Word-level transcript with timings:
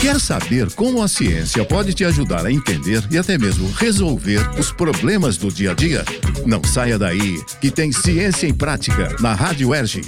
Quer 0.00 0.20
saber 0.20 0.72
como 0.74 1.02
a 1.02 1.08
ciência 1.08 1.64
pode 1.64 1.92
te 1.92 2.04
ajudar 2.04 2.46
a 2.46 2.52
entender 2.52 3.02
e 3.10 3.18
até 3.18 3.36
mesmo 3.36 3.70
resolver 3.72 4.40
os 4.58 4.70
problemas 4.70 5.36
do 5.36 5.52
dia 5.52 5.72
a 5.72 5.74
dia? 5.74 6.04
Não 6.46 6.62
saia 6.62 6.98
daí, 6.98 7.42
que 7.60 7.70
tem 7.70 7.90
Ciência 7.90 8.46
em 8.46 8.54
Prática 8.54 9.16
na 9.20 9.34
Rádio 9.34 9.74
Erge. 9.74 10.02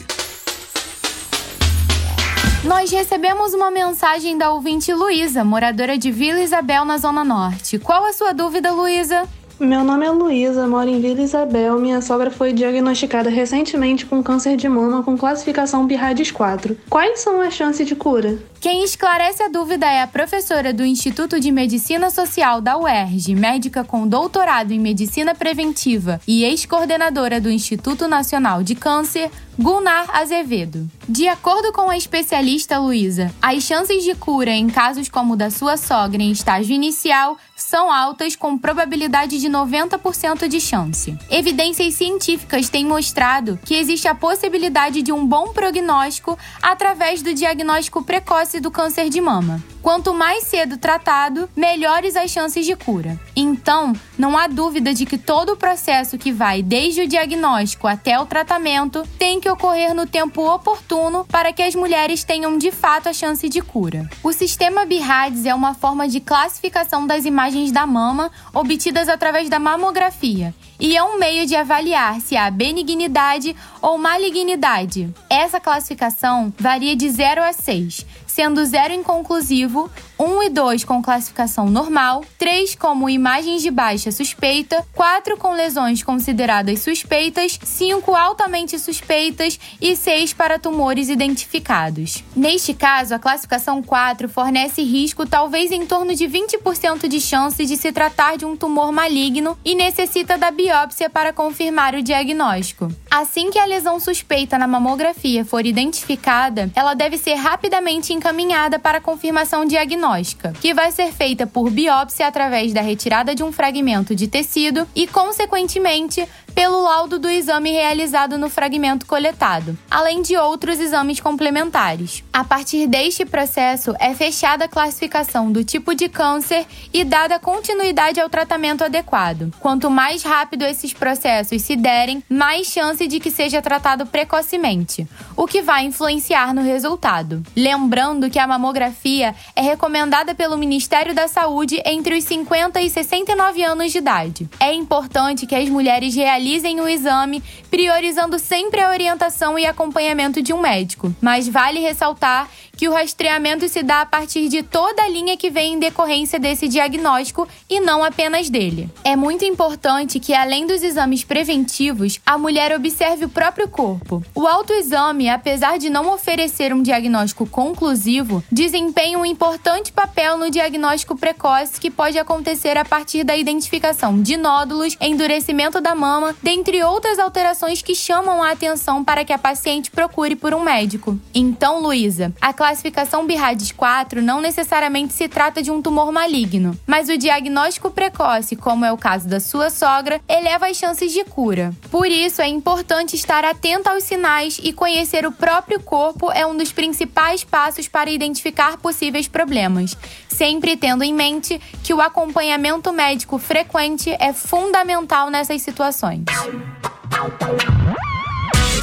Nós 2.62 2.90
recebemos 2.90 3.52
uma 3.52 3.70
mensagem 3.70 4.38
da 4.38 4.52
ouvinte 4.52 4.92
Luísa, 4.92 5.42
moradora 5.42 5.98
de 5.98 6.12
Vila 6.12 6.40
Isabel, 6.40 6.84
na 6.84 6.98
Zona 6.98 7.24
Norte. 7.24 7.78
Qual 7.78 8.04
a 8.04 8.12
sua 8.12 8.32
dúvida, 8.32 8.70
Luísa? 8.70 9.26
Meu 9.60 9.84
nome 9.84 10.06
é 10.06 10.10
Luísa, 10.10 10.66
moro 10.66 10.88
em 10.88 11.02
Vila 11.02 11.20
Isabel. 11.20 11.78
Minha 11.78 12.00
sogra 12.00 12.30
foi 12.30 12.50
diagnosticada 12.50 13.28
recentemente 13.28 14.06
com 14.06 14.22
câncer 14.22 14.56
de 14.56 14.66
mama 14.66 15.02
com 15.02 15.18
classificação 15.18 15.86
BIRADS 15.86 16.30
4. 16.30 16.78
Quais 16.88 17.20
são 17.20 17.42
as 17.42 17.52
chances 17.52 17.86
de 17.86 17.94
cura? 17.94 18.38
Quem 18.58 18.82
esclarece 18.82 19.42
a 19.42 19.48
dúvida 19.48 19.84
é 19.84 20.00
a 20.00 20.06
professora 20.06 20.72
do 20.72 20.82
Instituto 20.82 21.38
de 21.38 21.52
Medicina 21.52 22.08
Social 22.08 22.62
da 22.62 22.78
UERJ, 22.78 23.34
médica 23.34 23.84
com 23.84 24.08
doutorado 24.08 24.72
em 24.72 24.78
Medicina 24.78 25.34
Preventiva 25.34 26.22
e 26.26 26.42
ex-coordenadora 26.42 27.38
do 27.38 27.50
Instituto 27.50 28.08
Nacional 28.08 28.62
de 28.62 28.74
Câncer, 28.74 29.30
Gunnar 29.58 30.06
Azevedo. 30.12 30.88
De 31.08 31.28
acordo 31.28 31.72
com 31.72 31.90
a 31.90 31.96
especialista 31.96 32.78
Luísa, 32.78 33.34
as 33.42 33.62
chances 33.62 34.04
de 34.04 34.14
cura 34.14 34.50
em 34.50 34.68
casos 34.68 35.08
como 35.08 35.34
o 35.34 35.36
da 35.36 35.50
sua 35.50 35.76
sogra 35.76 36.22
em 36.22 36.30
estágio 36.30 36.74
inicial 36.74 37.36
são 37.56 37.92
altas, 37.92 38.34
com 38.34 38.56
probabilidade 38.56 39.38
de 39.38 39.48
90% 39.48 40.48
de 40.48 40.60
chance. 40.60 41.16
Evidências 41.30 41.94
científicas 41.94 42.68
têm 42.68 42.84
mostrado 42.84 43.58
que 43.64 43.74
existe 43.74 44.08
a 44.08 44.14
possibilidade 44.14 45.02
de 45.02 45.12
um 45.12 45.26
bom 45.26 45.52
prognóstico 45.52 46.38
através 46.62 47.22
do 47.22 47.34
diagnóstico 47.34 48.02
precoce 48.02 48.60
do 48.60 48.70
câncer 48.70 49.10
de 49.10 49.20
mama. 49.20 49.62
Quanto 49.82 50.12
mais 50.12 50.44
cedo 50.44 50.76
tratado, 50.76 51.48
melhores 51.56 52.16
as 52.16 52.30
chances 52.30 52.66
de 52.66 52.76
cura. 52.76 53.18
Então, 53.34 53.94
não 54.18 54.36
há 54.36 54.46
dúvida 54.46 54.92
de 54.92 55.06
que 55.06 55.16
todo 55.16 55.52
o 55.52 55.56
processo 55.56 56.18
que 56.18 56.30
vai 56.30 56.62
desde 56.62 57.02
o 57.02 57.08
diagnóstico 57.08 57.86
até 57.86 58.20
o 58.20 58.26
tratamento 58.26 59.02
tem 59.18 59.40
que 59.40 59.48
ocorrer 59.48 59.94
no 59.94 60.06
tempo 60.06 60.46
oportuno 60.46 61.24
para 61.24 61.52
que 61.52 61.62
as 61.62 61.74
mulheres 61.74 62.24
tenham 62.24 62.58
de 62.58 62.70
fato 62.70 63.08
a 63.08 63.12
chance 63.12 63.48
de 63.48 63.62
cura. 63.62 64.08
O 64.22 64.32
sistema 64.32 64.84
BIRADS 64.84 65.46
é 65.46 65.54
uma 65.54 65.72
forma 65.72 66.06
de 66.06 66.20
classificação 66.20 67.06
das 67.06 67.24
imagens 67.24 67.72
da 67.72 67.86
mama 67.86 68.30
obtidas 68.52 69.08
através 69.08 69.48
da 69.48 69.58
mamografia 69.58 70.54
e 70.80 70.96
é 70.96 71.02
um 71.02 71.18
meio 71.18 71.46
de 71.46 71.54
avaliar 71.54 72.20
se 72.20 72.36
há 72.36 72.50
benignidade 72.50 73.54
ou 73.82 73.98
malignidade. 73.98 75.12
Essa 75.28 75.60
classificação 75.60 76.52
varia 76.58 76.96
de 76.96 77.08
0 77.08 77.42
a 77.42 77.52
6, 77.52 78.06
sendo 78.30 78.64
0 78.64 78.94
inconclusivo, 78.94 79.90
1 80.18 80.42
e 80.44 80.50
2 80.50 80.84
com 80.84 81.02
classificação 81.02 81.68
normal, 81.68 82.24
3 82.38 82.76
como 82.76 83.10
imagens 83.10 83.60
de 83.60 83.70
baixa 83.70 84.12
suspeita, 84.12 84.86
4 84.94 85.36
com 85.36 85.52
lesões 85.52 86.02
consideradas 86.02 86.80
suspeitas, 86.80 87.58
5 87.62 88.14
altamente 88.14 88.78
suspeitas 88.78 89.58
e 89.80 89.96
6 89.96 90.32
para 90.34 90.58
tumores 90.58 91.08
identificados. 91.08 92.22
Neste 92.36 92.72
caso, 92.72 93.14
a 93.14 93.18
classificação 93.18 93.82
4 93.82 94.28
fornece 94.28 94.82
risco 94.82 95.26
talvez 95.26 95.72
em 95.72 95.84
torno 95.84 96.14
de 96.14 96.26
20% 96.26 97.08
de 97.08 97.20
chance 97.20 97.64
de 97.64 97.76
se 97.76 97.90
tratar 97.90 98.36
de 98.36 98.44
um 98.44 98.56
tumor 98.56 98.92
maligno 98.92 99.58
e 99.64 99.74
necessita 99.74 100.38
da 100.38 100.50
biópsia 100.50 101.10
para 101.10 101.32
confirmar 101.32 101.94
o 101.94 102.02
diagnóstico. 102.02 102.88
Assim 103.10 103.50
que 103.50 103.58
a 103.58 103.64
lesão 103.64 103.98
suspeita 103.98 104.56
na 104.56 104.68
mamografia 104.68 105.44
for 105.44 105.66
identificada, 105.66 106.70
ela 106.76 106.94
deve 106.94 107.18
ser 107.18 107.34
rapidamente 107.34 108.12
encaminhada 108.20 108.78
para 108.78 109.00
confirmação 109.00 109.64
diagnóstica, 109.64 110.52
que 110.60 110.74
vai 110.74 110.92
ser 110.92 111.10
feita 111.10 111.46
por 111.46 111.70
biópsia 111.70 112.26
através 112.26 112.70
da 112.74 112.82
retirada 112.82 113.34
de 113.34 113.42
um 113.42 113.50
fragmento 113.50 114.14
de 114.14 114.28
tecido 114.28 114.86
e, 114.94 115.06
consequentemente, 115.06 116.28
pelo 116.60 116.82
laudo 116.82 117.18
do 117.18 117.30
exame 117.30 117.70
realizado 117.70 118.36
no 118.36 118.50
fragmento 118.50 119.06
coletado, 119.06 119.78
além 119.90 120.20
de 120.20 120.36
outros 120.36 120.78
exames 120.78 121.18
complementares. 121.18 122.22
A 122.30 122.44
partir 122.44 122.86
deste 122.86 123.24
processo, 123.24 123.94
é 123.98 124.12
fechada 124.12 124.66
a 124.66 124.68
classificação 124.68 125.50
do 125.50 125.64
tipo 125.64 125.94
de 125.94 126.06
câncer 126.06 126.66
e 126.92 127.02
dada 127.02 127.38
continuidade 127.38 128.20
ao 128.20 128.28
tratamento 128.28 128.84
adequado. 128.84 129.50
Quanto 129.58 129.90
mais 129.90 130.22
rápido 130.22 130.66
esses 130.66 130.92
processos 130.92 131.62
se 131.62 131.76
derem, 131.76 132.22
mais 132.28 132.66
chance 132.66 133.06
de 133.06 133.20
que 133.20 133.30
seja 133.30 133.62
tratado 133.62 134.04
precocemente, 134.04 135.08
o 135.34 135.46
que 135.46 135.62
vai 135.62 135.86
influenciar 135.86 136.52
no 136.52 136.60
resultado. 136.60 137.42
Lembrando 137.56 138.28
que 138.28 138.38
a 138.38 138.46
mamografia 138.46 139.34
é 139.56 139.62
recomendada 139.62 140.34
pelo 140.34 140.58
Ministério 140.58 141.14
da 141.14 141.26
Saúde 141.26 141.80
entre 141.86 142.18
os 142.18 142.24
50 142.24 142.82
e 142.82 142.90
69 142.90 143.62
anos 143.62 143.92
de 143.92 143.96
idade. 143.96 144.50
É 144.60 144.74
importante 144.74 145.46
que 145.46 145.54
as 145.54 145.66
mulheres 145.70 146.14
realizem 146.14 146.49
realizem 146.50 146.80
o 146.80 146.88
exame, 146.88 147.42
priorizando 147.70 148.36
sempre 148.38 148.80
a 148.80 148.88
orientação 148.88 149.56
e 149.56 149.64
acompanhamento 149.64 150.42
de 150.42 150.52
um 150.52 150.60
médico. 150.60 151.14
Mas 151.20 151.46
vale 151.48 151.78
ressaltar 151.78 152.48
que 152.80 152.88
o 152.88 152.94
rastreamento 152.94 153.68
se 153.68 153.82
dá 153.82 154.00
a 154.00 154.06
partir 154.06 154.48
de 154.48 154.62
toda 154.62 155.02
a 155.02 155.08
linha 155.08 155.36
que 155.36 155.50
vem 155.50 155.74
em 155.74 155.78
decorrência 155.78 156.38
desse 156.38 156.66
diagnóstico 156.66 157.46
e 157.68 157.78
não 157.78 158.02
apenas 158.02 158.48
dele. 158.48 158.88
É 159.04 159.14
muito 159.14 159.44
importante 159.44 160.18
que, 160.18 160.32
além 160.32 160.66
dos 160.66 160.82
exames 160.82 161.22
preventivos, 161.22 162.18
a 162.24 162.38
mulher 162.38 162.74
observe 162.74 163.26
o 163.26 163.28
próprio 163.28 163.68
corpo. 163.68 164.24
O 164.34 164.46
autoexame, 164.46 165.28
apesar 165.28 165.78
de 165.78 165.90
não 165.90 166.10
oferecer 166.10 166.72
um 166.72 166.82
diagnóstico 166.82 167.44
conclusivo, 167.46 168.42
desempenha 168.50 169.18
um 169.18 169.26
importante 169.26 169.92
papel 169.92 170.38
no 170.38 170.50
diagnóstico 170.50 171.14
precoce 171.14 171.78
que 171.78 171.90
pode 171.90 172.18
acontecer 172.18 172.78
a 172.78 172.84
partir 172.84 173.24
da 173.24 173.36
identificação 173.36 174.22
de 174.22 174.38
nódulos, 174.38 174.96
endurecimento 175.02 175.82
da 175.82 175.94
mama, 175.94 176.34
dentre 176.42 176.82
outras 176.82 177.18
alterações 177.18 177.82
que 177.82 177.94
chamam 177.94 178.42
a 178.42 178.52
atenção 178.52 179.04
para 179.04 179.22
que 179.22 179.34
a 179.34 179.38
paciente 179.38 179.90
procure 179.90 180.34
por 180.34 180.54
um 180.54 180.62
médico. 180.62 181.18
Então, 181.34 181.82
Luísa, 181.82 182.32
a 182.40 182.54
classificação 182.70 183.26
BIRADS 183.26 183.72
4 183.72 184.22
não 184.22 184.40
necessariamente 184.40 185.12
se 185.12 185.26
trata 185.26 185.60
de 185.60 185.72
um 185.72 185.82
tumor 185.82 186.12
maligno, 186.12 186.78
mas 186.86 187.08
o 187.08 187.18
diagnóstico 187.18 187.90
precoce, 187.90 188.54
como 188.54 188.84
é 188.84 188.92
o 188.92 188.96
caso 188.96 189.26
da 189.26 189.40
sua 189.40 189.70
sogra, 189.70 190.20
eleva 190.28 190.68
as 190.68 190.76
chances 190.76 191.10
de 191.10 191.24
cura. 191.24 191.74
Por 191.90 192.06
isso, 192.06 192.40
é 192.40 192.46
importante 192.46 193.16
estar 193.16 193.44
atento 193.44 193.88
aos 193.88 194.04
sinais 194.04 194.60
e 194.62 194.72
conhecer 194.72 195.26
o 195.26 195.32
próprio 195.32 195.80
corpo 195.80 196.30
é 196.30 196.46
um 196.46 196.56
dos 196.56 196.70
principais 196.70 197.42
passos 197.42 197.88
para 197.88 198.08
identificar 198.08 198.76
possíveis 198.76 199.26
problemas, 199.26 199.96
sempre 200.28 200.76
tendo 200.76 201.02
em 201.02 201.12
mente 201.12 201.60
que 201.82 201.92
o 201.92 202.00
acompanhamento 202.00 202.92
médico 202.92 203.36
frequente 203.36 204.14
é 204.20 204.32
fundamental 204.32 205.28
nessas 205.28 205.60
situações. 205.60 206.24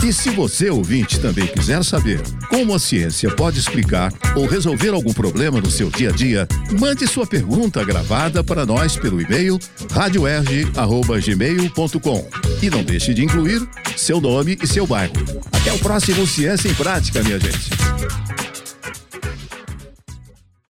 E 0.03 0.13
se 0.13 0.29
você, 0.29 0.69
ouvinte, 0.69 1.19
também 1.19 1.47
quiser 1.47 1.83
saber 1.83 2.21
como 2.49 2.73
a 2.73 2.79
ciência 2.79 3.29
pode 3.31 3.59
explicar 3.59 4.13
ou 4.35 4.45
resolver 4.45 4.89
algum 4.89 5.11
problema 5.11 5.59
no 5.59 5.69
seu 5.69 5.89
dia 5.89 6.09
a 6.09 6.11
dia, 6.11 6.47
mande 6.79 7.07
sua 7.07 7.25
pergunta 7.25 7.83
gravada 7.83 8.43
para 8.43 8.63
nós 8.65 8.95
pelo 8.95 9.19
e-mail 9.21 9.59
radioerge.gmail.com 9.91 12.29
e 12.61 12.69
não 12.69 12.83
deixe 12.83 13.13
de 13.13 13.25
incluir 13.25 13.67
seu 13.95 14.21
nome 14.21 14.57
e 14.61 14.67
seu 14.67 14.87
bairro. 14.87 15.13
Até 15.51 15.73
o 15.73 15.79
próximo 15.79 16.25
Ciência 16.25 16.69
em 16.69 16.73
Prática, 16.73 17.21
minha 17.23 17.39
gente. 17.39 17.69